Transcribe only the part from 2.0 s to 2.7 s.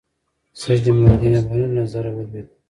ولوېد.